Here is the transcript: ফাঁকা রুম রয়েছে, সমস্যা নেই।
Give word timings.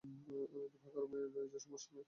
ফাঁকা 0.79 0.99
রুম 1.01 1.11
রয়েছে, 1.35 1.57
সমস্যা 1.59 1.89
নেই। 1.93 1.99